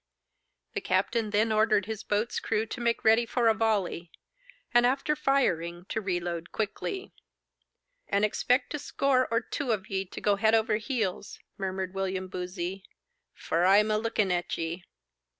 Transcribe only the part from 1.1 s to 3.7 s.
then ordered his boat's crew to make ready for a